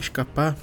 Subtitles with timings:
[0.00, 0.56] Escapar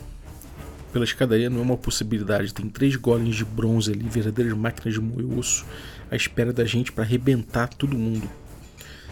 [0.93, 2.54] pela escadaria não é uma possibilidade.
[2.54, 5.65] Tem três golems de bronze ali, verdadeiras máquinas de moer osso,
[6.10, 8.29] à espera da gente para arrebentar todo mundo.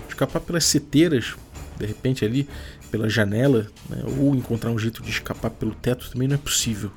[0.08, 1.36] Escapar pelas seteiras,
[1.78, 2.48] de repente ali,
[2.90, 6.92] pela janela, né, ou encontrar um jeito de escapar pelo teto também não é possível.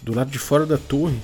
[0.00, 1.18] Do lado de fora da torre,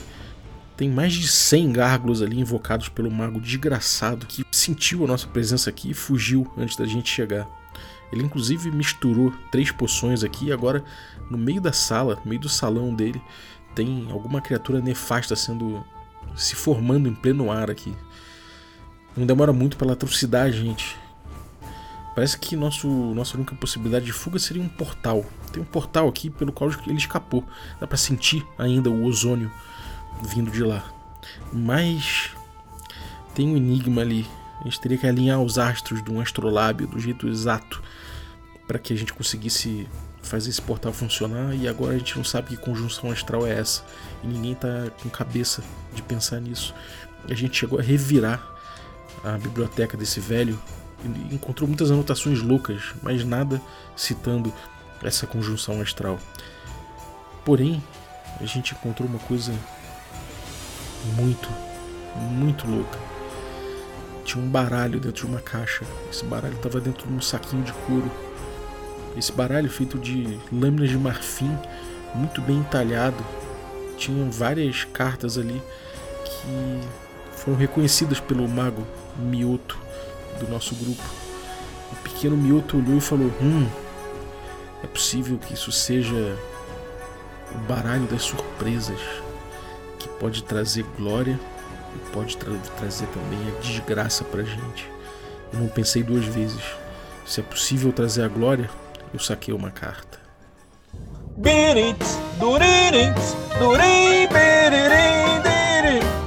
[0.77, 5.71] tem mais de 100 gárgulos ali invocados pelo mago desgraçado que sentiu a nossa presença
[5.71, 7.49] aqui e fugiu antes da gente chegar.
[8.15, 10.85] Ele inclusive misturou três poções aqui e agora
[11.29, 13.21] no meio da sala, no meio do salão dele,
[13.75, 15.85] tem alguma criatura nefasta sendo
[16.37, 17.93] se formando em pleno ar aqui.
[19.17, 20.97] Não demora muito para ela trucidar a gente.
[22.15, 25.25] Parece que nosso, nossa única possibilidade de fuga seria um portal.
[25.53, 27.45] Tem um portal aqui pelo qual ele escapou.
[27.81, 29.51] Dá para sentir ainda o ozônio
[30.23, 30.85] vindo de lá.
[31.53, 32.31] Mas
[33.35, 34.25] tem um enigma ali.
[34.61, 37.83] A gente teria que alinhar os astros de um astrolábio do jeito exato
[38.67, 39.87] para que a gente conseguisse
[40.23, 43.85] fazer esse portal funcionar e agora a gente não sabe que conjunção astral é essa
[44.23, 45.63] e ninguém tá com cabeça
[45.95, 46.75] de pensar nisso.
[47.29, 48.43] A gente chegou a revirar
[49.23, 50.59] a biblioteca desse velho
[51.05, 53.61] e encontrou muitas anotações loucas, mas nada
[53.95, 54.53] citando
[55.03, 56.19] essa conjunção astral.
[57.45, 57.83] Porém,
[58.41, 59.53] a gente encontrou uma coisa
[61.17, 61.49] muito,
[62.17, 62.99] muito louca.
[64.25, 65.85] Tinha um baralho dentro de uma caixa.
[66.11, 68.11] Esse baralho estava dentro de um saquinho de couro
[69.17, 71.51] esse baralho feito de lâminas de marfim,
[72.15, 73.25] muito bem entalhado.
[73.97, 75.63] Tinham várias cartas ali
[76.25, 76.81] que
[77.37, 78.85] foram reconhecidas pelo mago
[79.17, 79.79] Mioto
[80.41, 81.03] do nosso grupo.
[81.93, 83.67] O pequeno Mioto olhou e falou: Hum,
[84.83, 86.37] é possível que isso seja
[87.55, 89.01] o baralho das surpresas
[89.99, 91.39] que pode trazer glória
[91.95, 94.91] e pode tra trazer também a desgraça pra gente.
[95.53, 96.63] Eu não pensei duas vezes.
[97.25, 98.69] Se é possível trazer a glória,
[99.15, 100.19] eu saquei uma carta.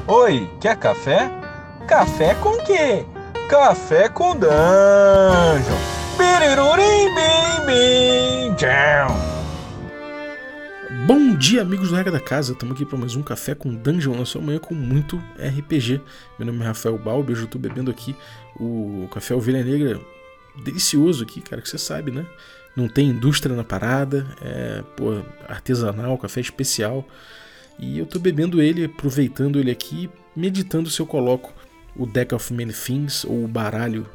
[0.07, 1.29] Oi, quer café?
[1.85, 3.05] Café com quê?
[3.49, 5.77] Café com dungeon.
[11.05, 12.53] Bom dia, amigos do Regra da Casa.
[12.53, 16.01] Estamos aqui para mais um Café com Dungeon na sua manhã com muito RPG.
[16.39, 18.15] Meu nome é Rafael Balbi, hoje eu estou bebendo aqui
[18.57, 19.99] o Café Ovelha Negra
[20.63, 22.25] delicioso aqui, cara, que você sabe, né?
[22.77, 27.03] Não tem indústria na parada, é pô, artesanal, café especial.
[27.79, 31.51] E eu tô bebendo ele, aproveitando ele aqui, meditando se eu coloco
[31.95, 34.07] o Deck of Many Things ou o baralho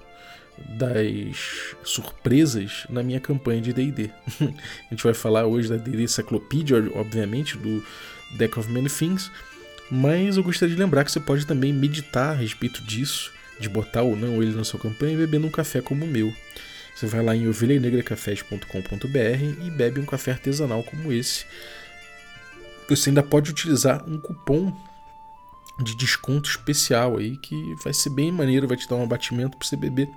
[0.78, 4.10] das surpresas na minha campanha de D&D.
[4.40, 7.84] a gente vai falar hoje da D&D Encyclopedia, obviamente, do
[8.36, 9.28] Deck of Many Things,
[9.90, 14.02] mas eu gostaria de lembrar que você pode também meditar a respeito disso, de botar
[14.02, 16.32] ou não ele na sua campanha bebendo um café como o meu.
[16.94, 21.46] Você vai lá em ovelhanegracafés.com.br e bebe um café artesanal como esse.
[22.88, 24.72] Você ainda pode utilizar um cupom
[25.82, 29.66] de desconto especial aí que vai ser bem maneiro, vai te dar um abatimento para
[29.66, 30.08] você beber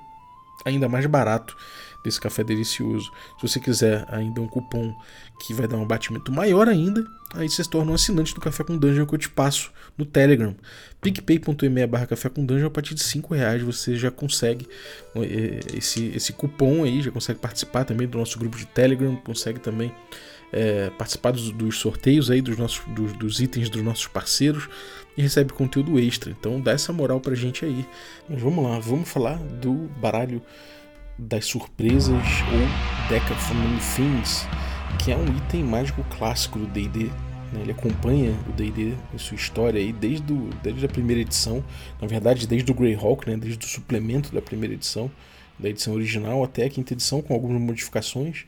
[0.63, 1.55] ainda mais barato
[2.03, 3.11] desse café delicioso.
[3.39, 4.95] Se você quiser ainda um cupom
[5.39, 8.63] que vai dar um batimento maior ainda, aí você se torna um assinante do Café
[8.63, 10.55] com Dungeon que eu te passo no Telegram.
[11.01, 14.67] picpay.me barra café com dungeon, a partir de 5 reais você já consegue
[15.15, 19.59] eh, esse, esse cupom aí, já consegue participar também do nosso grupo de Telegram, consegue
[19.59, 19.93] também
[20.51, 24.69] é, participar dos, dos, sorteios aí dos, nossos, dos, dos, itens dos nossos parceiros
[25.17, 26.31] e recebe conteúdo extra.
[26.31, 27.85] Então dá essa moral pra gente aí.
[28.29, 30.41] Mas vamos lá, vamos falar do baralho
[31.17, 34.45] das surpresas ou Deck of Many Things,
[35.03, 37.05] que é um item mágico clássico do D&D.
[37.53, 37.61] Né?
[37.61, 41.63] Ele acompanha o D&D em sua história aí desde, desde a primeira edição,
[42.01, 43.37] na verdade desde o Greyhawk, né?
[43.37, 45.09] desde o suplemento da primeira edição,
[45.57, 48.45] da edição original até a quinta edição com algumas modificações.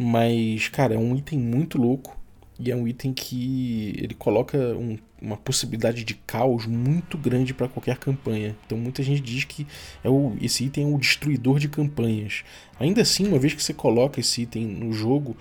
[0.00, 2.16] Mas, cara, é um item muito louco
[2.56, 7.66] e é um item que ele coloca um, uma possibilidade de caos muito grande para
[7.66, 8.56] qualquer campanha.
[8.64, 9.66] Então muita gente diz que
[10.04, 12.44] é o, esse item é o destruidor de campanhas.
[12.78, 15.36] Ainda assim, uma vez que você coloca esse item no jogo,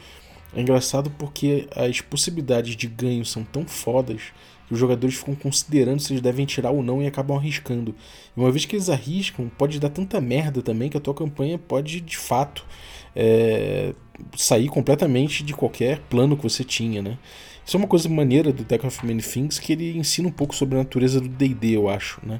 [0.56, 4.34] é engraçado porque as possibilidades de ganho são tão fodas
[4.68, 7.94] que os jogadores ficam considerando se eles devem tirar ou não e acabam arriscando.
[8.36, 11.60] E uma vez que eles arriscam, pode dar tanta merda também que a tua campanha
[11.60, 12.66] pode de fato
[13.16, 13.96] é,
[14.36, 17.18] sair completamente de qualquer plano que você tinha, né?
[17.66, 20.56] Isso é uma coisa maneira do Deck of Many Things que ele ensina um pouco
[20.56, 22.40] sobre a natureza do D&D, eu acho, né?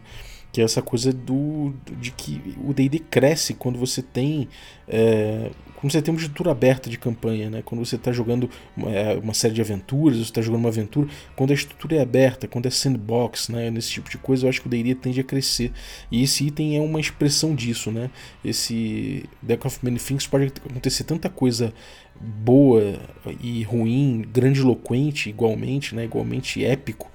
[0.52, 4.48] Que é essa coisa do de que o D&D cresce quando você tem
[4.88, 7.62] é, quando você tem uma estrutura aberta de campanha, né?
[7.64, 11.08] Quando você está jogando uma, é, uma, série de aventuras, você está jogando uma aventura,
[11.36, 13.70] quando a estrutura é aberta, quando é sandbox, né?
[13.70, 15.72] Nesse tipo de coisa, eu acho que o D&D tende a crescer.
[16.12, 18.10] E esse item é uma expressão disso, né?
[18.44, 21.72] Esse Deck of Many Things pode acontecer tanta coisa
[22.20, 23.00] boa
[23.40, 27.12] e ruim, grandiloquente igualmente, né, igualmente épico,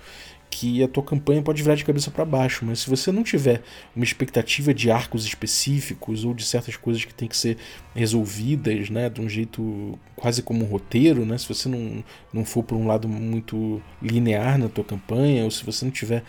[0.53, 3.63] que a tua campanha pode virar de cabeça para baixo, mas se você não tiver
[3.97, 7.57] uma expectativa de arcos específicos ou de certas coisas que tem que ser
[7.95, 12.63] resolvidas, né, de um jeito quase como um roteiro, né, se você não, não for
[12.63, 16.23] por um lado muito linear na tua campanha, ou se você não tiver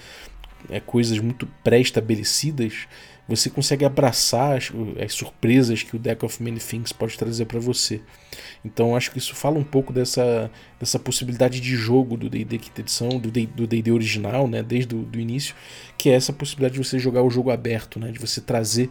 [0.70, 2.88] é, coisas muito pré-estabelecidas,
[3.28, 4.72] você consegue abraçar as,
[5.02, 8.02] as, surpresas que o Deck of Many Things pode trazer para você.
[8.66, 12.82] Então acho que isso fala um pouco dessa, dessa possibilidade de jogo do D&D quinta
[12.82, 15.56] edição, do D&D original, né, desde o início,
[15.98, 18.90] que é essa possibilidade de você jogar o jogo aberto, né, de você trazer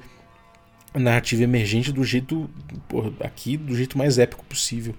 [0.95, 2.49] a narrativa emergente do jeito
[2.89, 4.95] porra, aqui do jeito mais épico possível.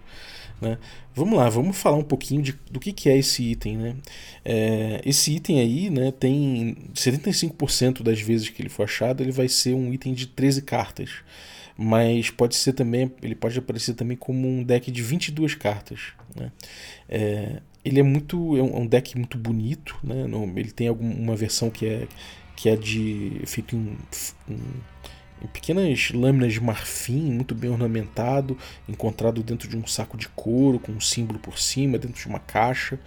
[0.61, 0.77] Né?
[1.15, 3.77] Vamos lá, vamos falar um pouquinho de, do que, que é esse item.
[3.77, 3.95] Né?
[4.43, 9.47] É, esse item aí né, tem 75% das vezes que ele for achado, ele vai
[9.47, 11.09] ser um item de 13 cartas.
[11.75, 16.13] Mas pode ser também, ele pode aparecer também como um deck de 22 cartas.
[16.35, 16.51] Né?
[17.09, 20.25] É, ele é muito é um, é deck muito bonito, né?
[20.55, 22.07] ele tem alguma versão que é
[22.55, 23.97] que é de feito em,
[24.47, 24.59] em
[25.41, 28.57] em pequenas lâminas de marfim, muito bem ornamentado,
[28.87, 32.39] encontrado dentro de um saco de couro, com um símbolo por cima, dentro de uma
[32.39, 32.99] caixa.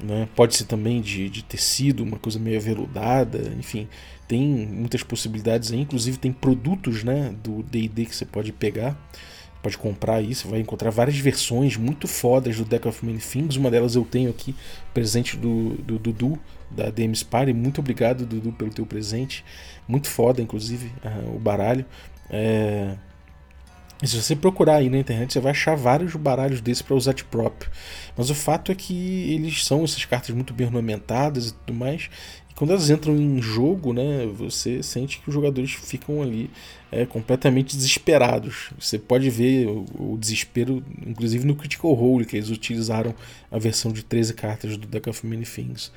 [0.00, 0.28] Né?
[0.34, 3.88] Pode ser também de, de tecido, uma coisa meio aveludada, enfim,
[4.26, 5.80] tem muitas possibilidades aí.
[5.80, 8.96] Inclusive, tem produtos né, do DD que você pode pegar
[9.62, 13.56] pode comprar aí, você vai encontrar várias versões muito fodas do Deck of Many Things.
[13.56, 14.54] Uma delas eu tenho aqui,
[14.92, 16.38] presente do, do Dudu,
[16.70, 17.52] da DM Party.
[17.52, 19.44] Muito obrigado, Dudu, pelo teu presente.
[19.86, 21.84] Muito foda, inclusive, uh, o baralho.
[22.28, 22.96] É...
[24.02, 27.22] Se você procurar aí na internet, você vai achar vários baralhos desses para usar de
[27.22, 27.70] próprio.
[28.16, 32.10] Mas o fato é que eles são essas cartas muito bem ornamentadas e tudo mais.
[32.52, 36.50] E quando elas entram em jogo, né, você sente que os jogadores ficam ali
[36.90, 38.70] é, completamente desesperados.
[38.78, 43.14] Você pode ver o, o, desespero, inclusive no Critical Role, que eles utilizaram
[43.50, 45.90] a versão de 13 cartas do Deck of Many Things.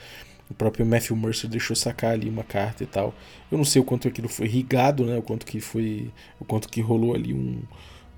[0.50, 3.14] O próprio Matthew Mercer deixou sacar ali uma carta e tal.
[3.52, 5.18] Eu não sei o quanto aquilo foi rigado, né?
[5.18, 7.62] O quanto que foi, o quanto que rolou ali um,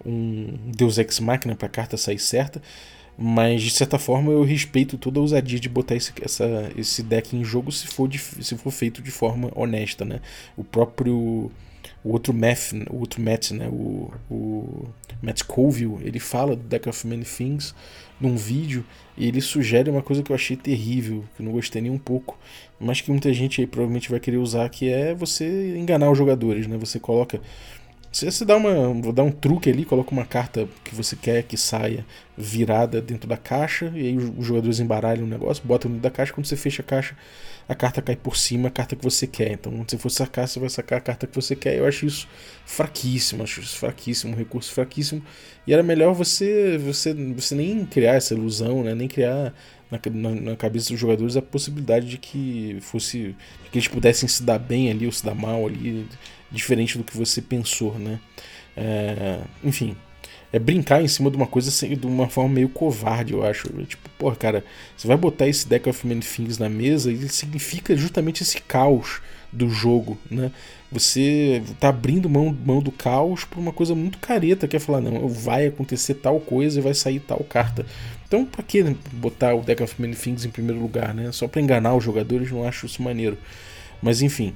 [0.05, 2.61] um Deus Ex Machina para a carta sair certa.
[3.17, 7.35] Mas de certa forma eu respeito toda a ousadia de botar esse, essa, esse deck
[7.35, 10.21] em jogo se for, de, se for feito de forma honesta, né?
[10.55, 11.51] O próprio
[12.03, 14.87] o outro Matt, o outro Matt, né, o, o
[15.21, 17.75] Matt Colville, ele fala do Deck of Many Things
[18.19, 18.85] num vídeo
[19.17, 21.97] e ele sugere uma coisa que eu achei terrível, que eu não gostei nem um
[21.97, 22.37] pouco,
[22.79, 26.65] mas que muita gente aí provavelmente vai querer usar, que é você enganar os jogadores,
[26.67, 26.77] né?
[26.77, 27.41] Você coloca
[28.25, 32.05] você dá, uma, dá um truque ali, coloca uma carta que você quer que saia
[32.37, 36.33] virada dentro da caixa, e aí os jogadores embaralham o negócio, botam dentro da caixa,
[36.33, 37.15] quando você fecha a caixa,
[37.69, 39.51] a carta cai por cima, a carta que você quer.
[39.51, 41.75] Então, quando você for sacar, você vai sacar a carta que você quer.
[41.77, 42.27] Eu acho isso
[42.65, 45.21] fraquíssimo, acho isso fraquíssimo, um recurso fraquíssimo.
[45.65, 48.95] E era melhor você, você, você nem criar essa ilusão, né?
[48.95, 49.53] nem criar
[49.91, 53.35] na, na, na, cabeça dos jogadores a possibilidade de que fosse
[53.69, 56.07] que eles pudessem se dar bem ali ou se dar mal ali
[56.51, 58.19] diferente do que você pensou, né?
[58.75, 59.95] É, enfim,
[60.51, 63.67] é brincar em cima de uma coisa assim, de uma forma meio covarde, eu acho.
[63.83, 64.63] Tipo, pô, cara,
[64.95, 69.21] você vai botar esse Deck of Many Things na mesa e significa justamente esse caos
[69.51, 70.51] do jogo, né?
[70.91, 75.01] Você tá abrindo mão, mão do caos por uma coisa muito careta, que é falar,
[75.01, 77.85] não, vai acontecer tal coisa e vai sair tal carta.
[78.25, 81.31] Então, pra que botar o Deck of Many Things em primeiro lugar, né?
[81.31, 83.37] Só pra enganar os jogadores, não acho isso maneiro.
[84.01, 84.53] Mas enfim,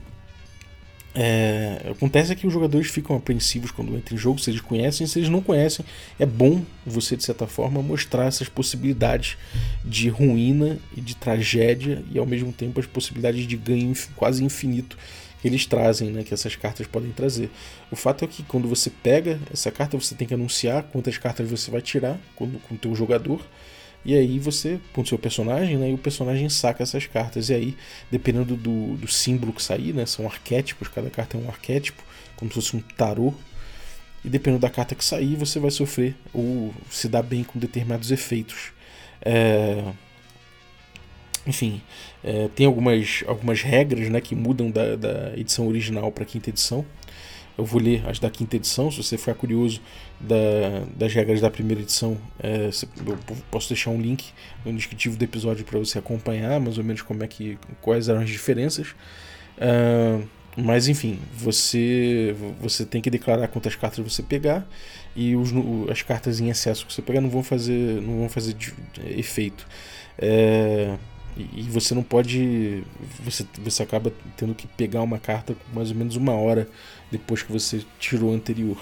[1.13, 5.19] é, acontece que os jogadores ficam apreensivos quando entram em jogo, se eles conhecem, se
[5.19, 5.85] eles não conhecem,
[6.17, 9.37] é bom você, de certa forma, mostrar essas possibilidades
[9.83, 14.97] de ruína e de tragédia e ao mesmo tempo as possibilidades de ganho quase infinito
[15.41, 17.49] que eles trazem, né, que essas cartas podem trazer.
[17.89, 21.49] O fato é que quando você pega essa carta, você tem que anunciar quantas cartas
[21.49, 23.41] você vai tirar com o teu jogador
[24.03, 27.49] e aí você, com o seu personagem, né, e o personagem saca essas cartas.
[27.49, 27.77] E aí,
[28.09, 32.01] dependendo do, do símbolo que sair, né, são arquétipos, cada carta é um arquétipo,
[32.35, 33.33] como se fosse um tarô.
[34.25, 38.11] E dependendo da carta que sair, você vai sofrer ou se dar bem com determinados
[38.11, 38.71] efeitos.
[39.21, 39.83] É...
[41.45, 41.81] Enfim,
[42.23, 46.51] é, tem algumas, algumas regras né, que mudam da, da edição original para a quinta
[46.51, 46.85] edição.
[47.61, 49.79] Eu vou ler as da quinta edição, se você ficar curioso
[50.19, 50.35] da,
[50.95, 52.71] das regras da primeira edição, é,
[53.05, 53.15] eu
[53.51, 54.31] posso deixar um link
[54.65, 58.21] no descritivo do episódio para você acompanhar mais ou menos como é que quais eram
[58.21, 58.95] as diferenças.
[59.59, 60.27] Uh,
[60.57, 64.67] mas enfim, você você tem que declarar quantas cartas você pegar
[65.15, 65.51] e os,
[65.87, 68.55] as cartas em excesso que você pegar não vão fazer não vão fazer
[69.05, 69.67] efeito.
[70.17, 70.97] É,
[71.37, 72.83] e, você não pode.
[73.23, 76.67] Você, você acaba tendo que pegar uma carta com mais ou menos uma hora
[77.11, 78.77] depois que você tirou a anterior.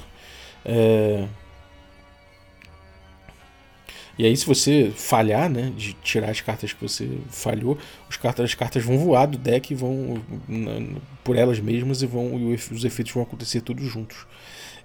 [0.63, 1.27] É...
[4.17, 7.77] E aí, se você falhar, né, de tirar as cartas que você falhou,
[8.09, 12.37] os cartas, as cartas vão voar do deck, vão na, por elas mesmas e vão
[12.37, 14.27] e os efeitos vão acontecer todos juntos.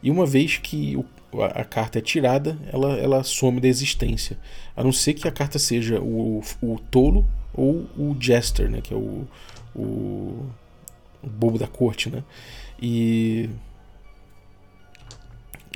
[0.01, 4.39] E uma vez que o, a, a, carta é tirada, ela, ela some da existência.
[4.77, 8.95] A não ser que a carta seja o, o tolo ou o jester, né, que
[8.95, 9.27] é o,
[9.75, 10.47] o,
[11.23, 12.23] o bobo da corte, né?
[12.81, 13.49] E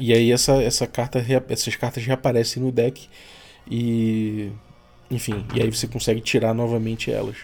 [0.00, 3.08] e aí essa, essa carta, essas cartas reaparecem no deck
[3.68, 4.50] e
[5.10, 7.36] enfim, e aí você consegue tirar novamente elas.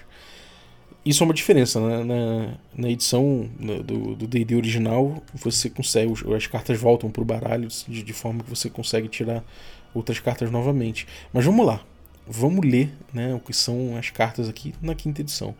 [1.04, 2.02] Isso é uma diferença, né?
[2.02, 3.50] na, na edição
[3.84, 8.48] do D&D original você consegue, as cartas voltam para o baralho de, de forma que
[8.48, 9.44] você consegue tirar
[9.92, 11.06] outras cartas novamente.
[11.32, 11.84] Mas vamos lá,
[12.26, 15.54] vamos ler né, o que são as cartas aqui na quinta edição.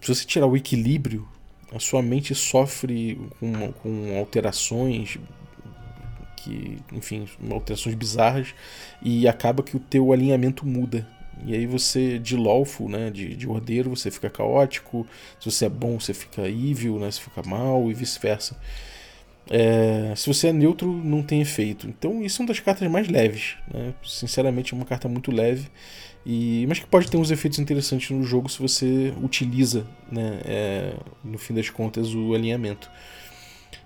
[0.00, 1.28] Se você tirar o equilíbrio,
[1.74, 5.18] a sua mente sofre com, com alterações
[6.36, 8.54] que, enfim, alterações bizarras
[9.00, 11.06] e acaba que o teu alinhamento muda.
[11.44, 15.06] E aí você, de lawful, né, de, de ordeiro, você fica caótico,
[15.40, 18.56] se você é bom, você fica evil, né, você fica mal e vice-versa.
[19.50, 21.86] É, se você é neutro, não tem efeito.
[21.88, 23.56] Então, isso é uma das cartas mais leves.
[23.72, 23.92] Né?
[24.04, 25.68] Sinceramente, é uma carta muito leve,
[26.24, 30.94] e, mas que pode ter uns efeitos interessantes no jogo se você utiliza, né, é,
[31.24, 32.90] no fim das contas, o alinhamento.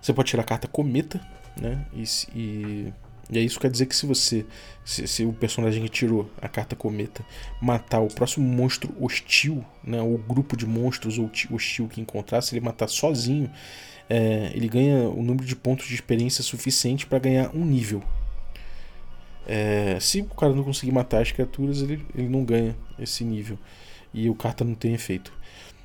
[0.00, 1.20] Você pode tirar a carta Cometa,
[1.60, 1.84] né?
[1.94, 2.92] E, e,
[3.30, 4.46] e isso quer dizer que se você,
[4.84, 7.24] se, se, o personagem que tirou a carta cometa
[7.60, 10.00] matar o próximo monstro hostil, né?
[10.00, 11.18] O grupo de monstros
[11.50, 13.50] hostil que encontrar, se ele matar sozinho,
[14.08, 18.02] é, ele ganha o número de pontos de experiência suficiente para ganhar um nível.
[19.46, 23.58] É, se o cara não conseguir matar as criaturas, ele, ele não ganha esse nível.
[24.12, 25.32] E o carta não tem efeito.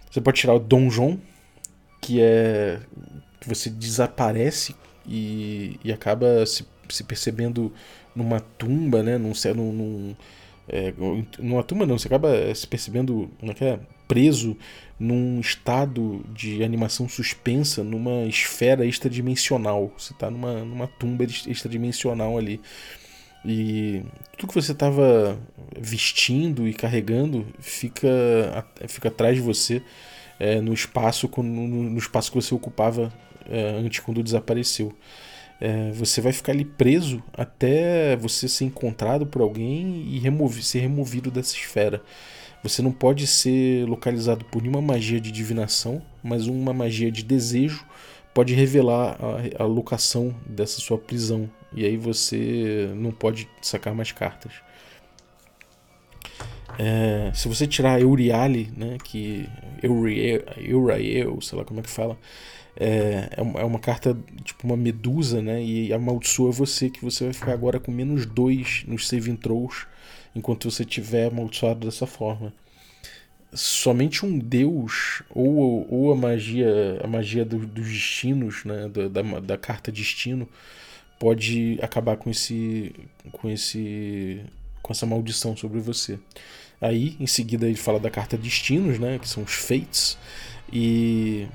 [0.10, 1.18] Você pode tirar o Donjon,
[2.00, 2.80] que é
[3.40, 4.76] que você desaparece
[5.06, 7.74] e, e acaba se, se percebendo
[8.16, 9.18] numa tumba, né?
[9.18, 10.16] Num, num, num
[10.68, 10.94] é,
[11.40, 13.80] numa tumba não, você acaba se percebendo é é?
[14.12, 14.58] Preso
[15.00, 19.94] num estado de animação suspensa numa esfera extradimensional.
[19.98, 22.60] Você está numa, numa tumba extradimensional ali.
[23.46, 24.04] E
[24.38, 25.40] tudo que você estava
[25.80, 29.82] vestindo e carregando fica, fica atrás de você
[30.38, 33.14] é, no espaço no, no, espaço que você ocupava
[33.50, 34.94] é, antes quando desapareceu.
[35.62, 41.32] É, você vai ficar ali preso até você ser encontrado por alguém e ser removido
[41.32, 42.04] dessa esfera.
[42.64, 47.86] Você não pode ser localizado por nenhuma magia de divinação, mas uma magia de desejo
[48.34, 51.50] pode revelar a, a locação dessa sua prisão.
[51.74, 54.54] E aí você não pode sacar mais cartas.
[56.78, 59.48] É, se você tirar Euriale, né, que
[59.84, 62.18] Euriel, Euriel, sei lá como é que fala,
[62.76, 65.62] é, é, é uma carta tipo uma medusa, né?
[65.62, 69.86] E amaldiçoa você, que você vai ficar agora com menos dois nos saving throws
[70.36, 72.54] enquanto você tiver amaldiçoado dessa forma.
[73.54, 78.88] Somente um deus ou, ou a magia a magia do, dos destinos, né?
[78.88, 80.48] Da, da, da, carta destino
[81.20, 82.96] pode acabar com esse
[83.34, 84.42] com esse
[84.82, 86.18] com essa maldição sobre você.
[86.80, 89.20] Aí, em seguida, ele fala da carta destinos, né?
[89.20, 90.18] Que são os fates
[90.72, 91.48] e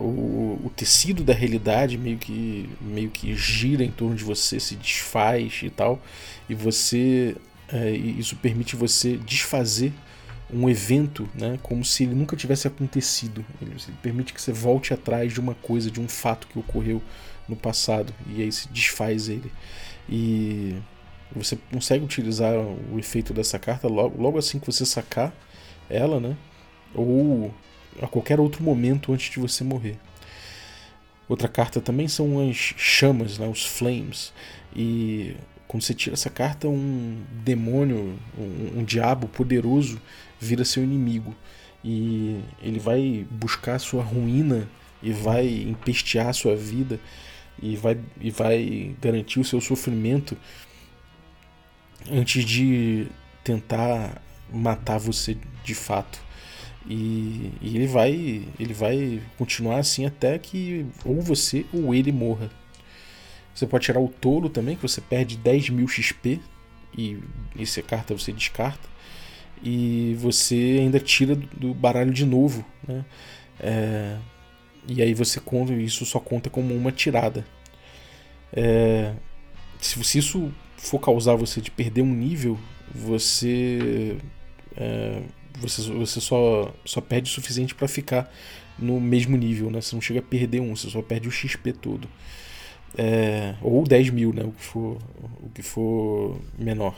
[0.00, 4.74] o, o, tecido da realidade meio que, meio que gira em torno de você, se
[4.74, 6.00] desfaz e tal,
[6.48, 7.36] e você
[7.72, 9.92] é, isso permite você desfazer
[10.52, 13.44] um evento né, como se ele nunca tivesse acontecido.
[13.62, 17.00] Ele, ele, permite que você volte atrás de uma coisa, de um fato que ocorreu
[17.48, 19.50] no passado, e aí se desfaz ele.
[20.08, 20.76] E
[21.34, 25.32] você consegue utilizar o efeito dessa carta logo, logo assim que você sacar
[25.88, 26.36] ela, né?
[26.94, 27.54] Ou
[28.02, 29.96] a qualquer outro momento antes de você morrer.
[31.28, 34.32] Outra carta também são as chamas, né, os flames.
[34.74, 35.36] E
[35.70, 40.00] quando você tira essa carta, um demônio, um, um diabo poderoso
[40.40, 41.32] vira seu inimigo.
[41.84, 44.68] E ele vai buscar sua ruína
[45.00, 46.98] e vai empestear sua vida
[47.62, 50.36] e vai, e vai garantir o seu sofrimento
[52.10, 53.06] antes de
[53.44, 54.20] tentar
[54.52, 56.20] matar você de fato.
[56.84, 62.50] E, e, ele vai ele vai continuar assim até que ou você ou ele morra.
[63.60, 66.40] Você pode tirar o tolo também, que você perde 10 mil XP
[66.96, 67.18] e
[67.58, 68.88] essa carta você descarta.
[69.62, 72.64] E você ainda tira do baralho de novo.
[72.88, 73.04] Né?
[73.60, 74.16] É,
[74.88, 77.44] e aí você conta, isso só conta como uma tirada.
[78.50, 79.12] É,
[79.78, 82.58] se, se isso for causar você de perder um nível,
[82.94, 84.16] você
[84.74, 85.20] é,
[85.58, 88.32] você, você só, só perde o suficiente para ficar
[88.78, 89.82] no mesmo nível, né?
[89.82, 92.08] Você não chega a perder um, você só perde o XP todo.
[92.96, 94.42] É, ou 10 mil, né?
[94.44, 94.98] O que for,
[95.42, 96.96] o que for menor.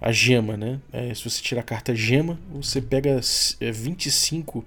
[0.00, 0.80] a gema, né?
[0.92, 3.20] É, se você tirar a carta gema, você pega
[3.60, 4.64] 25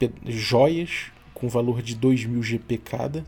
[0.00, 3.24] é, joias com valor de 2.000 GP cada,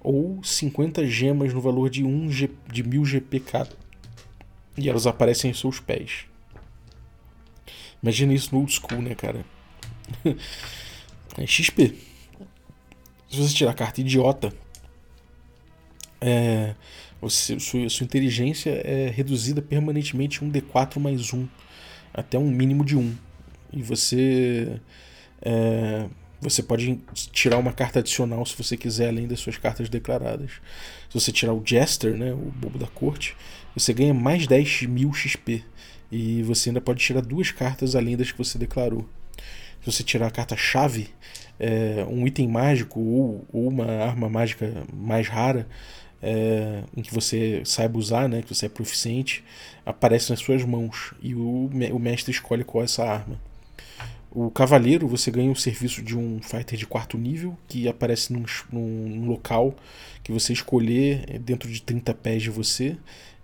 [0.00, 3.76] ou 50 gemas no valor de 1 G, de 1000 GP cada.
[4.76, 6.26] E elas aparecem em seus pés.
[8.00, 9.44] Imagina isso no old school, né, cara?
[11.36, 11.94] é XP.
[13.28, 14.52] Se você tirar a carta idiota,
[16.20, 16.74] é,
[17.20, 21.48] você, sua, sua inteligência é reduzida permanentemente um D4 mais 1,
[22.12, 23.14] até um mínimo de 1.
[23.72, 24.80] E você.
[25.42, 26.06] É,
[26.40, 27.00] você pode
[27.32, 30.52] tirar uma carta adicional se você quiser, além das suas cartas declaradas.
[31.08, 33.36] Se você tirar o Jester, né, o bobo da corte,
[33.74, 35.64] você ganha mais 10 mil XP.
[36.10, 39.08] E você ainda pode tirar duas cartas além das que você declarou.
[39.80, 41.08] Se você tirar a carta chave,
[41.58, 45.66] é, um item mágico ou, ou, uma arma mágica mais rara,
[46.22, 49.44] é, em que você saiba usar, né, que você é proficiente,
[49.84, 51.14] aparece nas suas mãos.
[51.22, 53.40] E o, o mestre escolhe qual é essa arma.
[54.30, 58.44] O Cavaleiro, você ganha o serviço de um fighter de quarto nível, que aparece num,
[58.70, 59.74] num, local
[60.22, 62.96] que você escolher é, dentro de 30 pés de você.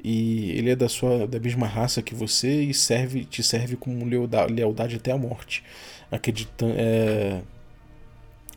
[0.02, 4.04] E ele é da sua da mesma raça que você e serve te serve como
[4.04, 5.64] lealdade até a morte.
[6.10, 7.40] Acredita, é,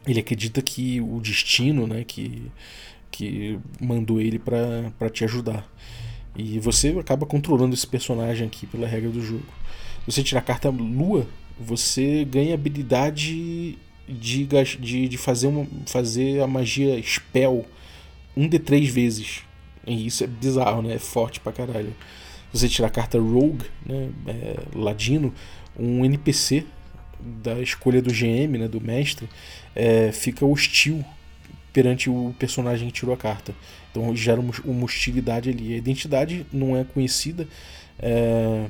[0.05, 2.51] ele acredita que o destino, né, que,
[3.11, 5.67] que mandou ele para te ajudar.
[6.35, 9.45] E você acaba controlando esse personagem aqui pela regra do jogo.
[10.05, 11.27] Você tira a carta Lua,
[11.59, 17.65] você ganha habilidade de, de, de fazer, uma, fazer a magia Spell
[18.35, 19.41] um de três vezes.
[19.85, 20.95] E isso é bizarro, né?
[20.95, 21.95] É forte pra caralho.
[22.53, 24.09] Você tirar a carta Rogue, né?
[24.27, 25.33] É, Ladino,
[25.77, 26.65] um NPC
[27.19, 28.67] da escolha do GM, né?
[28.67, 29.27] Do mestre,
[29.75, 31.03] é, fica hostil
[31.73, 33.53] perante o personagem que tirou a carta.
[33.91, 35.73] Então gera uma hostilidade ali.
[35.73, 37.47] A identidade não é conhecida.
[37.99, 38.67] É,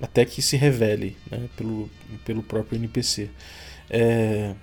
[0.00, 1.88] até que se revele né, pelo,
[2.24, 3.30] pelo próprio NPC.
[3.88, 4.54] É,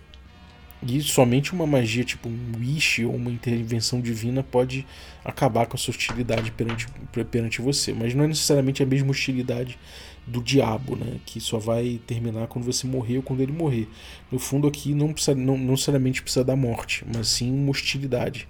[0.84, 4.86] e somente uma magia, tipo um wish ou uma intervenção divina, pode
[5.24, 6.88] acabar com a sua hostilidade perante,
[7.30, 7.94] perante você.
[7.94, 9.78] Mas não é necessariamente a mesma hostilidade
[10.26, 11.20] do diabo, né?
[11.26, 13.88] Que só vai terminar quando você morrer ou quando ele morrer.
[14.32, 18.48] No fundo, aqui não, precisa, não, não necessariamente precisa da morte, mas sim uma hostilidade.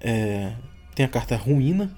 [0.00, 0.52] É,
[0.94, 1.96] tem a carta Ruína,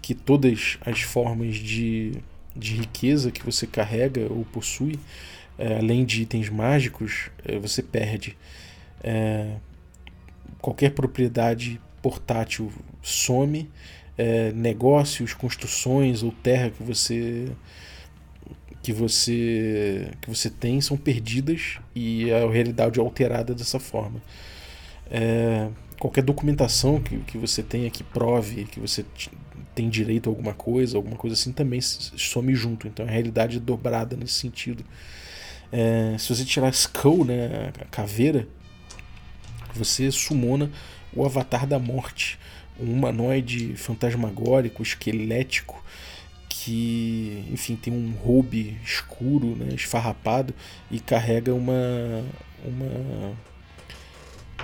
[0.00, 2.12] que todas as formas de
[2.56, 4.98] de riqueza que você carrega ou possui,
[5.58, 8.36] é, além de itens mágicos, é, você perde.
[9.02, 9.56] É,
[10.60, 13.70] qualquer propriedade portátil some,
[14.16, 17.48] é, negócios, construções ou terra que você
[18.86, 24.22] que você que você tem são perdidas e a realidade é alterada dessa forma.
[25.10, 25.66] É,
[25.98, 29.04] qualquer documentação que, que você tenha que prove que você
[29.74, 32.86] tem direito a alguma coisa, alguma coisa assim, também some junto.
[32.86, 34.84] Então a realidade é dobrada nesse sentido.
[35.72, 38.46] É, se você tirar Skull, né, a caveira,
[39.74, 40.70] você sumona
[41.12, 42.38] o Avatar da Morte,
[42.78, 45.84] um humanoide fantasmagórico, esquelético,
[46.66, 50.52] que, enfim, tem um robe escuro, né, esfarrapado
[50.90, 52.24] e carrega uma
[52.64, 53.36] uma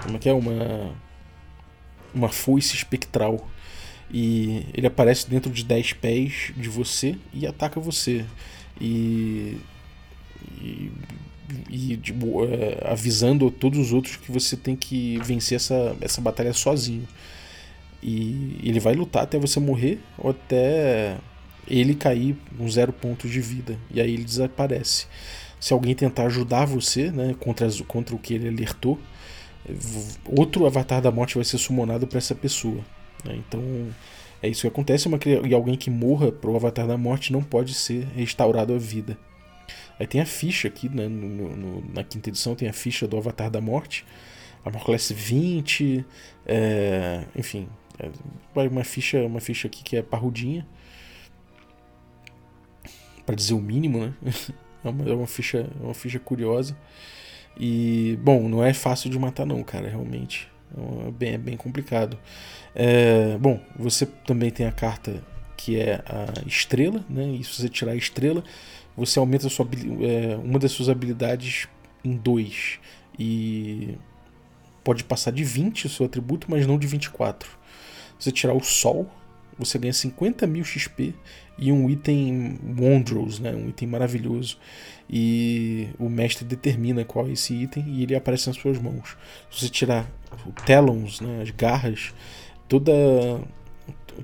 [0.03, 0.93] como é que é uma
[2.13, 3.49] uma foice espectral
[4.13, 8.25] e ele aparece dentro de 10 pés de você e ataca você.
[8.81, 9.59] E.
[10.61, 10.91] E,
[11.71, 16.53] e tipo, é, avisando todos os outros que você tem que vencer essa, essa batalha
[16.53, 17.07] sozinho.
[18.03, 21.17] E ele vai lutar até você morrer ou até
[21.67, 23.79] ele cair com zero pontos de vida.
[23.91, 25.07] E aí ele desaparece.
[25.61, 28.99] Se alguém tentar ajudar você né, contra, contra o que ele alertou,
[30.27, 32.85] outro avatar da morte vai ser summonado para essa pessoa.
[33.25, 33.37] Né?
[33.37, 33.63] Então
[34.43, 35.07] é isso que acontece.
[35.07, 39.17] Uma, e alguém que morra pro Avatar da Morte não pode ser restaurado à vida.
[39.99, 43.17] Aí tem a ficha aqui, né, no, no, na quinta edição tem a ficha do
[43.17, 44.05] Avatar da Morte.
[44.65, 46.05] Armor Class 20,
[46.47, 50.67] é, enfim, é uma ficha, uma ficha aqui que é parrudinha.
[53.25, 54.15] Para dizer o mínimo, né?
[54.85, 56.77] É uma, é uma, ficha, é uma ficha curiosa.
[57.57, 60.51] E, bom, não é fácil de matar não, cara, realmente.
[61.07, 62.19] É bem, é bem complicado.
[62.75, 65.23] É, bom, você também tem a carta
[65.57, 67.29] que é a estrela, né?
[67.29, 68.43] E se você tirar a estrela,
[68.97, 69.69] você aumenta sua,
[70.01, 71.69] é, uma das suas habilidades
[72.05, 72.81] em 2.
[73.19, 73.97] E
[74.83, 77.49] pode passar de 20 o seu atributo, mas não de 24.
[78.19, 79.09] Se você tirar o sol,
[79.59, 81.15] você ganha 50 mil XP
[81.59, 83.53] e um item Wondrous, né?
[83.53, 84.59] um item maravilhoso.
[85.09, 89.17] E o mestre determina qual é esse item e ele aparece nas suas mãos.
[89.51, 90.11] Se você tirar
[90.47, 91.43] o Talons, né?
[91.43, 92.15] as garras,
[92.69, 92.93] toda,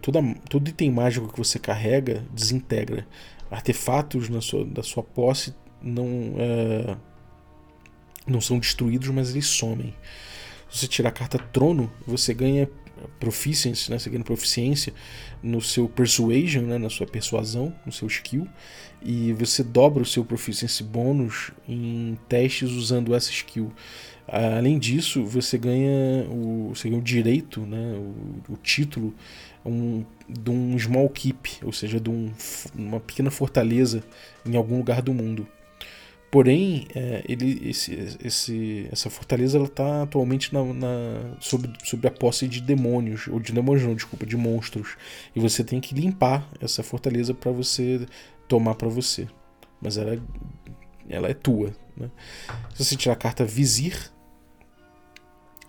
[0.01, 3.07] toda, todo item mágico que você carrega desintegra.
[3.51, 6.97] artefatos na sua, da sua posse não, é,
[8.27, 9.95] não são destruídos, mas eles somem.
[10.71, 12.69] Se você tirar a carta Trono, você ganha
[13.19, 13.99] proficiency, né?
[13.99, 14.93] Você ganha proficiência
[15.43, 16.79] no seu persuasion, né?
[16.79, 18.47] Na sua persuasão, no seu skill.
[19.03, 23.73] E você dobra o seu proficiency bônus em testes usando essa skill.
[24.27, 27.95] Além disso, você ganha o, você ganha o direito, né?
[28.49, 29.15] O, o título
[29.65, 32.31] um, de um small keep, ou seja, de um,
[32.75, 34.03] uma pequena fortaleza
[34.45, 35.47] em algum lugar do mundo.
[36.31, 42.47] Porém, é, ele, esse, esse, essa fortaleza está atualmente na, na, sob, sob a posse
[42.47, 44.97] de demônios, ou de demônios não, desculpa, de monstros.
[45.35, 48.07] E você tem que limpar essa fortaleza para você
[48.47, 49.27] tomar para você.
[49.81, 50.21] Mas ela,
[51.09, 51.75] ela é tua.
[51.97, 52.11] Né?
[52.75, 54.13] Se você tirar a carta Vizir,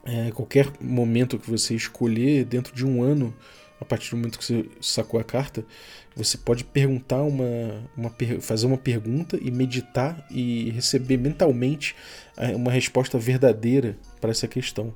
[0.03, 3.33] é, qualquer momento que você escolher dentro de um ano,
[3.79, 5.65] a partir do momento que você sacou a carta,
[6.15, 11.95] você pode perguntar uma, uma fazer uma pergunta e meditar e receber mentalmente
[12.35, 14.93] é, uma resposta verdadeira para essa questão.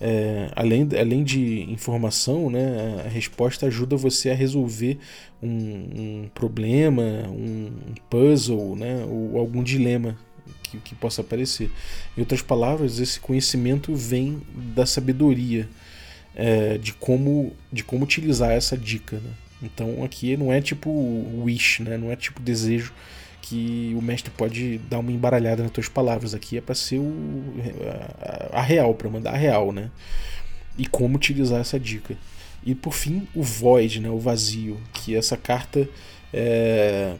[0.00, 4.98] É, além, além de informação, né, a resposta ajuda você a resolver
[5.40, 7.70] um, um problema, um,
[8.10, 10.16] puzzle, né, ou algum dilema
[10.62, 11.70] que, que possa aparecer.
[12.16, 14.42] Em outras palavras, esse conhecimento vem
[14.74, 15.68] da sabedoria
[16.34, 19.16] é, de, como, de como utilizar essa dica.
[19.16, 19.30] Né?
[19.62, 20.90] Então aqui não é tipo
[21.44, 21.96] wish, né?
[21.96, 22.92] não é tipo desejo
[23.42, 26.32] que o mestre pode dar uma embaralhada nas tuas palavras.
[26.34, 27.12] Aqui é para ser o,
[28.52, 29.90] a, a real, para mandar a real, né?
[30.78, 32.16] E como utilizar essa dica.
[32.64, 34.08] E por fim, o void, né?
[34.08, 35.88] o vazio, que essa carta
[36.32, 37.16] é,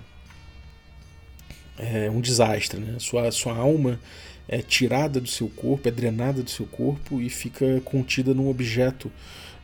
[1.77, 2.79] é um desastre.
[2.79, 2.97] Né?
[3.01, 3.99] Sua, sua alma
[4.53, 9.11] é tirada do seu corpo, é drenada do seu corpo e fica contida num objeto,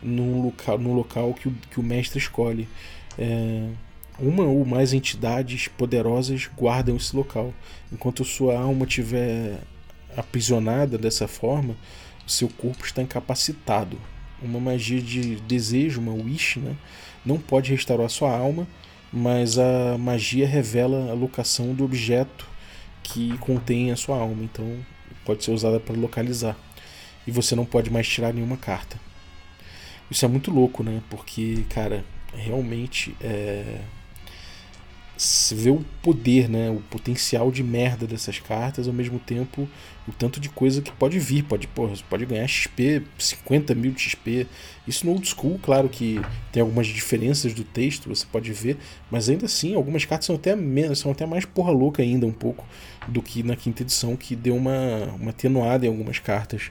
[0.02, 2.66] num local, num local que, o, que o mestre escolhe.
[3.18, 3.68] É,
[4.18, 7.52] uma ou mais entidades poderosas guardam esse local.
[7.92, 9.58] Enquanto sua alma estiver
[10.16, 11.76] aprisionada dessa forma,
[12.26, 13.98] o seu corpo está incapacitado.
[14.40, 16.74] Uma magia de desejo, uma wish, né?
[17.26, 18.66] não pode restaurar sua alma,
[19.12, 22.48] mas a magia revela a locação do objeto
[23.12, 24.78] que contém a sua alma, então
[25.24, 26.56] pode ser usada para localizar.
[27.26, 28.98] E você não pode mais tirar nenhuma carta.
[30.10, 31.02] Isso é muito louco, né?
[31.10, 33.80] Porque, cara, realmente é
[35.18, 39.68] se vê o poder, né, o potencial de merda dessas cartas, ao mesmo tempo
[40.06, 44.00] o tanto de coisa que pode vir, pode, porra, pode ganhar XP, 50 mil de
[44.00, 44.46] XP.
[44.86, 46.18] Isso no old school, claro que
[46.50, 48.78] tem algumas diferenças do texto, você pode ver,
[49.10, 52.32] mas ainda assim, algumas cartas são até menos, são até mais porra louca ainda um
[52.32, 52.64] pouco
[53.06, 56.70] do que na quinta edição, que deu uma, uma atenuada em algumas cartas.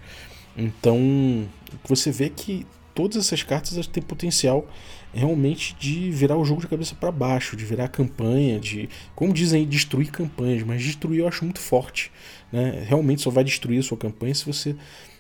[0.58, 1.48] Então,
[1.84, 2.66] você vê que
[2.98, 4.68] todas essas cartas têm potencial
[5.14, 9.68] realmente de virar o jogo de cabeça para baixo, de virar campanha, de, como dizem
[9.68, 12.12] destruir campanhas, mas destruir eu acho muito forte.
[12.52, 12.84] Né?
[12.88, 14.76] Realmente só vai destruir a sua campanha se você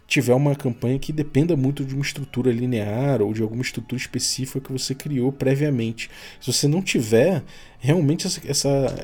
[0.07, 4.59] tiver uma campanha que dependa muito de uma estrutura linear ou de alguma estrutura específica
[4.59, 6.09] que você criou previamente.
[6.41, 7.43] Se você não tiver,
[7.77, 8.95] realmente essa, essa,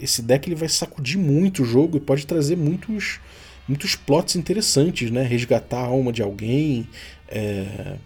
[0.00, 3.18] esse deck ele vai sacudir muito o jogo e pode trazer muitos
[3.68, 5.22] muitos plots interessantes, né?
[5.22, 6.88] Resgatar a alma de alguém,
[7.28, 7.96] é,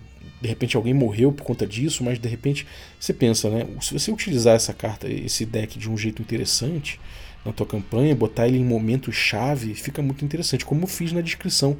[0.45, 2.67] de repente alguém morreu por conta disso, mas de repente
[3.01, 3.67] você pensa, né?
[3.81, 7.01] Se você utilizar essa carta, esse deck de um jeito interessante
[7.47, 11.23] na tua campanha, botar ele em momentos chave, fica muito interessante, como eu fiz na
[11.23, 11.79] descrição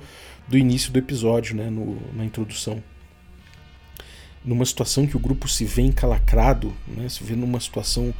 [0.49, 2.83] do início do episódio, né, no, na introdução.
[4.43, 8.15] Numa situação que o grupo se vê encalacrado, né, se vê numa situação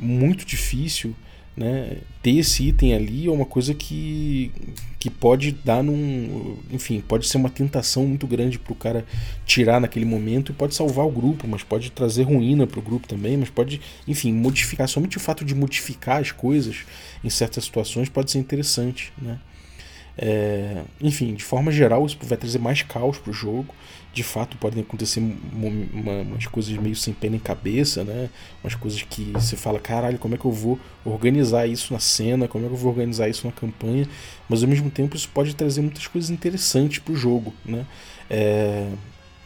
[0.00, 1.14] muito difícil,
[1.56, 1.98] né?
[2.22, 4.50] Ter esse item ali é uma coisa que,
[4.98, 6.56] que pode dar num.
[6.70, 9.04] Enfim, pode ser uma tentação muito grande para o cara
[9.44, 13.06] tirar naquele momento e pode salvar o grupo, mas pode trazer ruína para o grupo
[13.06, 14.88] também, mas pode, enfim, modificar.
[14.88, 16.84] Somente o fato de modificar as coisas
[17.22, 19.38] em certas situações pode ser interessante, né?
[20.16, 23.74] É, enfim, de forma geral, isso vai trazer mais caos para o jogo
[24.12, 28.28] de fato podem acontecer uma, umas coisas meio sem pena em cabeça, né?
[28.62, 32.46] Umas coisas que você fala, caralho, como é que eu vou organizar isso na cena,
[32.46, 34.06] como é que eu vou organizar isso na campanha,
[34.48, 37.86] mas ao mesmo tempo isso pode trazer muitas coisas interessantes para o jogo, né?
[38.28, 38.88] É...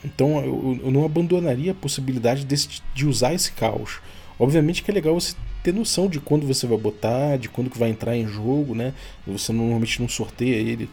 [0.05, 4.00] Então eu, eu, não abandonaria a possibilidade desse, de usar esse caos.
[4.38, 5.35] Obviamente que é legal você
[5.66, 8.94] ter noção de quando você vai botar, de quando que vai entrar em jogo, né?
[9.26, 10.88] Você normalmente não sorteia ele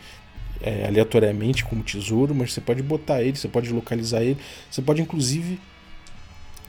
[0.60, 4.40] é, aleatoriamente como tesouro, mas você pode botar ele, você pode localizar ele,
[4.72, 5.60] você pode inclusive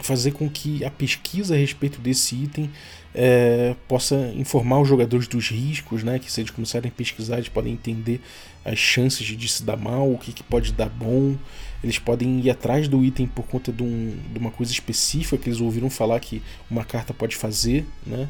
[0.01, 2.71] fazer com que a pesquisa a respeito desse item
[3.15, 6.19] é, possa informar os jogadores dos riscos, né?
[6.19, 8.21] Que se eles começarem a pesquisar, eles podem entender
[8.65, 11.37] as chances de se dar mal, o que, que pode dar bom.
[11.83, 15.49] Eles podem ir atrás do item por conta de, um, de uma coisa específica que
[15.49, 18.29] eles ouviram falar que uma carta pode fazer, né?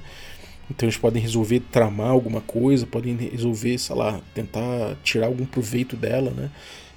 [0.71, 5.97] Então eles podem resolver tramar alguma coisa, podem resolver, sei lá, tentar tirar algum proveito
[5.97, 6.51] dela, né?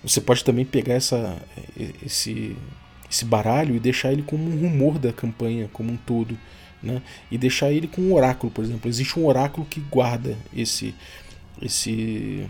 [0.03, 1.37] Você pode também pegar essa,
[2.03, 2.55] esse,
[3.09, 6.37] esse baralho e deixar ele como um rumor da campanha como um todo,
[6.81, 7.01] né?
[7.31, 8.89] E deixar ele com um oráculo, por exemplo.
[8.89, 10.93] Existe um oráculo que guarda esse
[11.61, 12.49] esse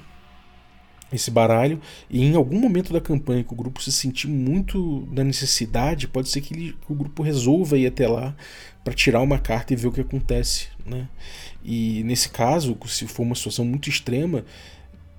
[1.12, 5.24] esse baralho e em algum momento da campanha que o grupo se sentir muito na
[5.24, 8.36] necessidade, pode ser que, ele, que o grupo resolva ir até lá
[8.84, 11.08] para tirar uma carta e ver o que acontece, né?
[11.63, 14.43] E nesse caso, se for uma situação muito extrema,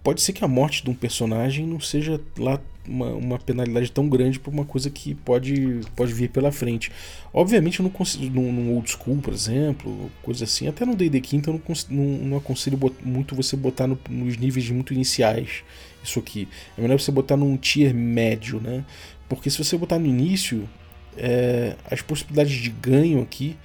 [0.03, 4.09] pode ser que a morte de um personagem não seja lá uma, uma penalidade tão
[4.09, 6.91] grande para uma coisa que pode, pode vir pela frente.
[7.33, 11.21] Obviamente, eu não consigo, num, num old school, por exemplo, coisa assim, até no DD
[11.21, 15.63] Quinta eu não, não, não aconselho muito você botar no, nos níveis muito iniciais.
[16.03, 16.49] Isso aqui.
[16.77, 18.85] É melhor você botar num tier médio, né?
[19.29, 20.69] Porque se você botar no início,
[21.17, 23.57] é, as possibilidades de ganho aqui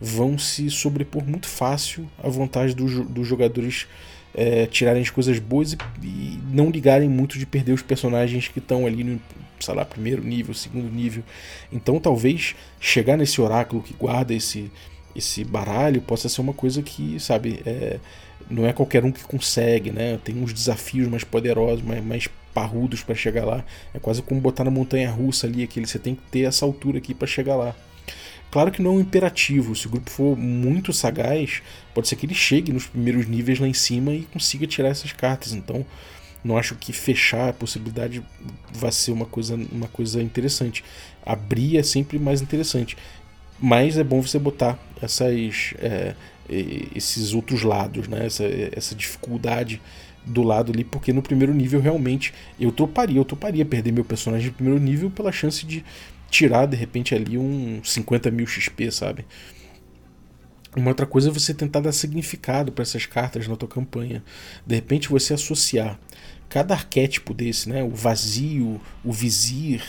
[0.00, 3.88] vão se sobrepor muito fácil à vontade do, dos jogadores
[4.38, 8.60] é, tirarem as coisas boas e, e, não ligarem muito de perder os personagens que
[8.60, 9.20] estão ali no,
[9.58, 11.24] sei lá, primeiro nível, segundo nível.
[11.72, 14.70] Então talvez chegar nesse oráculo que guarda esse,
[15.14, 17.98] esse baralho possa ser uma coisa que, sabe, é,
[18.48, 20.20] não é qualquer um que consegue, né?
[20.22, 23.64] Tem uns desafios mais poderosos, mais, mais parrudos para chegar lá.
[23.92, 26.98] É quase como botar na montanha russa ali, aquele você tem que ter essa altura
[26.98, 27.74] aqui para chegar lá.
[28.50, 31.62] Claro que não é um imperativo, se o grupo for muito sagaz,
[31.94, 35.12] pode ser que ele chegue nos primeiros níveis lá em cima e consiga tirar essas
[35.12, 35.52] cartas.
[35.52, 35.84] Então,
[36.42, 38.22] não acho que fechar a possibilidade
[38.72, 40.82] vai ser uma coisa, uma coisa interessante.
[41.24, 42.96] Abrir é sempre mais interessante.
[43.60, 46.14] Mas é bom você botar essas, é,
[46.48, 48.24] esses outros lados, né?
[48.24, 49.80] essa, essa dificuldade
[50.24, 54.48] do lado ali, porque no primeiro nível realmente eu toparia, eu toparia perder meu personagem
[54.48, 55.84] no primeiro nível pela chance de
[56.30, 59.24] tirar de repente ali um 50 mil XP, sabe?
[60.76, 64.22] Uma outra coisa é você tentar dar significado para essas cartas na tua campanha.
[64.66, 65.98] De repente você associar
[66.48, 67.82] cada arquétipo desse, né?
[67.82, 69.82] O vazio, o vizir,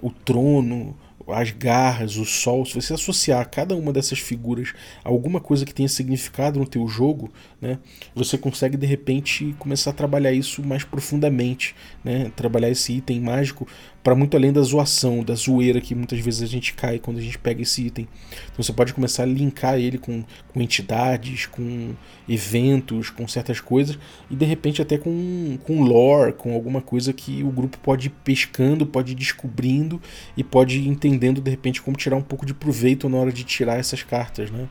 [0.00, 0.96] o trono,
[1.28, 4.72] as garras, o sol, se você associar cada uma dessas figuras
[5.04, 7.78] a alguma coisa que tenha significado no teu jogo, né,
[8.14, 11.74] você consegue de repente começar a trabalhar isso mais profundamente,
[12.06, 13.66] né, trabalhar esse item mágico
[14.00, 17.20] para muito além da zoação, da zoeira que muitas vezes a gente cai quando a
[17.20, 18.06] gente pega esse item.
[18.44, 21.94] Então você pode começar a linkar ele com, com entidades, com
[22.28, 23.98] eventos, com certas coisas
[24.30, 28.10] e de repente até com, com lore, com alguma coisa que o grupo pode ir
[28.22, 30.00] pescando, pode ir descobrindo
[30.36, 33.42] e pode ir entendendo de repente como tirar um pouco de proveito na hora de
[33.42, 34.68] tirar essas cartas, né?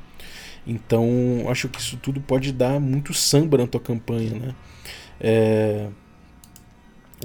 [0.66, 1.10] Então
[1.50, 4.56] acho que isso tudo pode dar muito samba na tua campanha, né?
[5.20, 5.88] É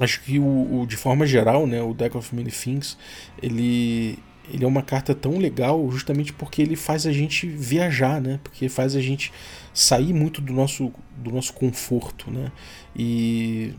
[0.03, 2.97] acho que o, o, de forma geral, né, o Deck of Many Things,
[3.41, 4.17] ele,
[4.51, 8.39] ele é uma carta tão legal justamente porque ele faz a gente viajar, né?
[8.43, 9.31] Porque faz a gente
[9.73, 12.51] sair muito do nosso, do nosso conforto, né?
[12.95, 13.73] E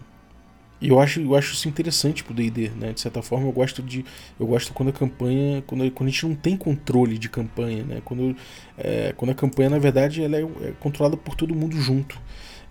[0.81, 2.93] eu acho, eu acho isso interessante pro D&D, né?
[2.93, 4.05] De certa forma, eu gosto de
[4.39, 8.03] eu gosto quando a campanha, quando, quando a gente não tem controle de campanha, né?
[8.05, 8.37] Quando,
[8.79, 12.21] é, quando a campanha, na verdade, ela é, é controlada por todo mundo junto.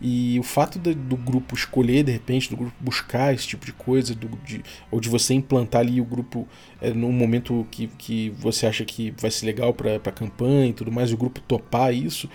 [0.01, 3.71] E o fato de, do grupo escolher, de repente, do grupo buscar esse tipo de
[3.71, 6.47] coisa, do, de, ou de você implantar ali o grupo
[6.81, 10.73] é, num momento que, que você acha que vai ser legal para a campanha e
[10.73, 12.27] tudo mais, e o grupo topar isso,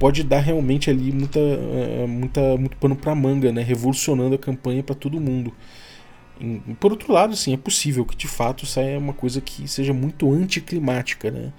[0.00, 3.62] pode dar realmente ali muita, é, muita, muito pano para manga, né?
[3.62, 5.52] revolucionando a campanha para todo mundo.
[6.80, 10.32] Por outro lado, sim, é possível que de fato saia uma coisa que seja muito
[10.32, 11.52] anticlimática, né?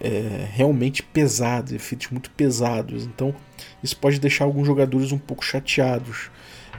[0.00, 3.04] É, realmente pesados, efeitos muito pesados.
[3.04, 3.34] Então
[3.82, 6.30] isso pode deixar alguns jogadores um pouco chateados.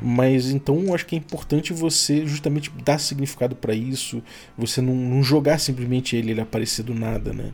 [0.01, 4.23] Mas então acho que é importante você justamente dar significado para isso,
[4.57, 7.51] você não, não, jogar simplesmente ele, ele aparecer do nada, né?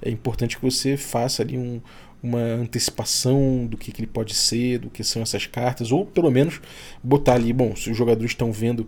[0.00, 1.80] É importante que você faça ali um,
[2.22, 6.30] uma antecipação do que, que ele pode ser, do que são essas cartas, ou pelo
[6.30, 6.60] menos
[7.02, 8.86] botar ali, bom, se os jogadores estão vendo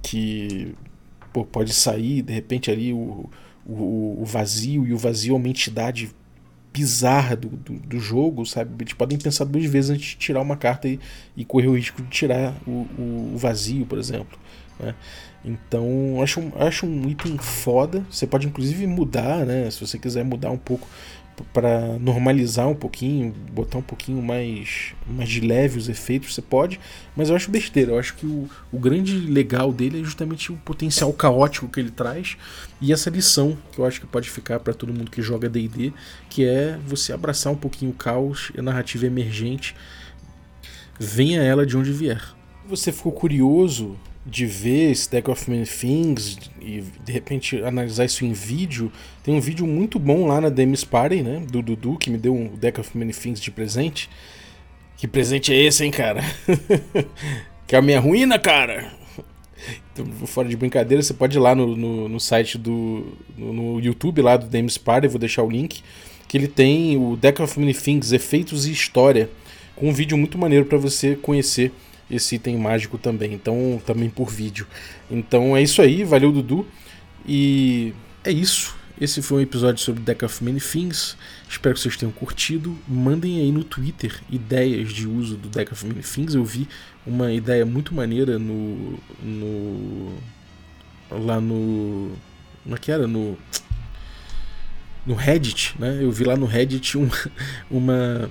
[0.00, 0.74] que
[1.32, 3.28] pô, pode sair de repente ali o,
[3.66, 6.10] o, o vazio, e o vazio é uma entidade
[6.72, 8.82] bizarra do, do, do, jogo, sabe?
[8.82, 10.98] Eles podem pensar duas vezes antes de tirar uma carta e,
[11.36, 14.36] e correr o risco de tirar o, o, vazio, por exemplo.
[14.80, 14.92] Né?
[15.44, 18.04] Então, acho, acho um item foda.
[18.10, 19.70] Você pode inclusive mudar, né?
[19.70, 20.88] Se você quiser mudar um pouco
[21.52, 26.78] para normalizar um pouquinho, botar um pouquinho mais, mais de leve os efeitos, você pode,
[27.16, 27.92] mas eu acho besteira.
[27.92, 31.90] Eu acho que o, o grande legal dele é justamente o potencial caótico que ele
[31.90, 32.36] traz
[32.80, 35.92] e essa lição que eu acho que pode ficar para todo mundo que joga DD,
[36.28, 39.74] que é você abraçar um pouquinho o caos e a narrativa emergente,
[40.98, 42.22] venha ela de onde vier.
[42.66, 48.32] Você ficou curioso de ver Deck of Many Things e de repente analisar isso em
[48.32, 48.90] vídeo,
[49.22, 51.44] tem um vídeo muito bom lá na Demis Party, né?
[51.50, 54.08] Do Dudu, que me deu um Deck of Many Things de presente.
[54.96, 56.22] Que presente é esse, hein, cara?
[57.66, 58.92] que é a minha ruína, cara!
[59.92, 63.16] Então, fora de brincadeira, você pode ir lá no, no, no site do.
[63.36, 65.82] No, no, YouTube lá do Demis Party, vou deixar o link.
[66.26, 69.30] Que ele tem o Deck of Many Things, Efeitos e História.
[69.76, 71.72] Com um vídeo muito maneiro para você conhecer
[72.10, 74.66] esse item mágico também, então também por vídeo.
[75.10, 76.66] Então é isso aí, valeu Dudu.
[77.26, 78.76] E é isso.
[79.00, 81.16] Esse foi um episódio sobre Deck of Many Things.
[81.48, 82.78] Espero que vocês tenham curtido.
[82.86, 86.34] Mandem aí no Twitter ideias de uso do Deck of Many Things.
[86.34, 86.68] Eu vi
[87.04, 88.98] uma ideia muito maneira no.
[89.20, 90.12] no
[91.10, 92.12] lá no.
[92.62, 93.06] Como é que era?
[93.06, 93.36] No.
[95.04, 95.98] No Reddit, né?
[96.00, 97.08] Eu vi lá no Reddit um,
[97.68, 98.30] uma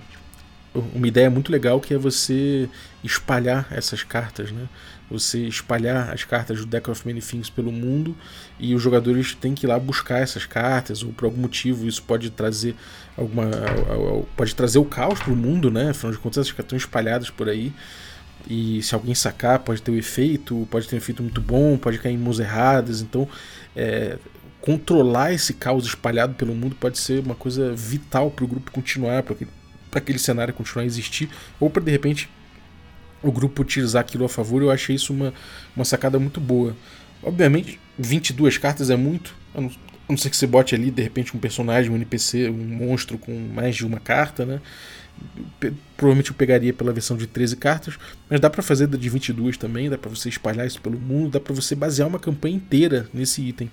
[0.74, 2.68] uma ideia muito legal que é você
[3.04, 4.68] espalhar essas cartas, né?
[5.12, 8.16] Você espalhar as cartas do Deck of Many Things pelo mundo
[8.60, 12.02] e os jogadores têm que ir lá buscar essas cartas ou por algum motivo isso
[12.02, 12.76] pode trazer
[13.16, 13.52] alguma
[14.36, 15.92] pode trazer o caos para o mundo, né?
[15.92, 17.72] Afinal de contas essas cartas estão espalhadas por aí
[18.50, 22.00] e se alguém sacar pode ter um efeito, pode ter um efeito muito bom, pode
[22.00, 23.28] cair em mãos erradas, então
[23.76, 24.18] é,
[24.60, 29.22] controlar esse caos espalhado pelo mundo pode ser uma coisa vital para o grupo continuar,
[29.24, 29.48] para que
[29.94, 31.30] para aquele cenário continuar a existir,
[31.60, 32.28] ou para de repente
[33.22, 34.64] o grupo utilizar aquilo a favor.
[34.64, 35.32] Eu achei isso uma,
[35.76, 36.76] uma sacada muito boa.
[37.22, 39.72] Obviamente, 22 cartas é muito, a não, a
[40.10, 43.32] não ser que você bote ali de repente um personagem, um NPC, um monstro com
[43.54, 44.60] mais de uma carta, né?
[45.96, 47.98] Provavelmente eu pegaria pela versão de 13 cartas,
[48.30, 51.40] mas dá para fazer de 22 também, dá para você espalhar isso pelo mundo, dá
[51.40, 53.70] para você basear uma campanha inteira nesse item.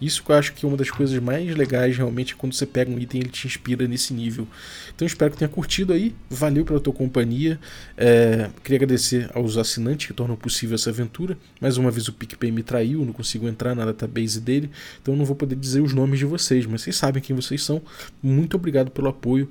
[0.00, 2.90] Isso que eu acho que é uma das coisas mais legais realmente quando você pega
[2.90, 4.46] um item ele te inspira nesse nível.
[4.94, 7.58] Então espero que tenha curtido aí, valeu pela tua companhia.
[7.96, 11.38] É, queria agradecer aos assinantes que tornam possível essa aventura.
[11.60, 15.24] Mais uma vez o PicPay me traiu, não consigo entrar na database dele, então não
[15.24, 17.80] vou poder dizer os nomes de vocês, mas vocês sabem quem vocês são.
[18.22, 19.48] Muito obrigado pelo apoio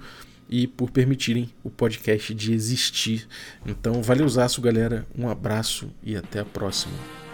[0.49, 3.27] e por permitirem o podcast de existir.
[3.65, 4.27] Então, valeu,
[4.61, 5.05] galera.
[5.17, 7.28] Um abraço e até a próxima.